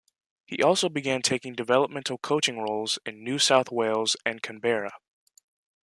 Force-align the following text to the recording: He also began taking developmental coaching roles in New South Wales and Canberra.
He 0.47 0.63
also 0.63 0.89
began 0.89 1.21
taking 1.21 1.53
developmental 1.53 2.17
coaching 2.17 2.57
roles 2.57 2.97
in 3.05 3.23
New 3.23 3.37
South 3.37 3.71
Wales 3.71 4.17
and 4.25 4.41
Canberra. 4.41 4.93